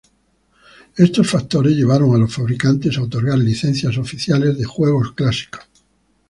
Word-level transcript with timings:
Estos 0.97 1.29
factores 1.29 1.75
llevaron 1.75 2.15
a 2.15 2.17
los 2.17 2.33
fabricantes 2.33 2.97
a 2.97 3.03
otorgar 3.03 3.37
licencias 3.37 3.99
oficiales 3.99 4.57
de 4.57 4.65
juegos 4.65 5.11
clásicos. 5.11 5.61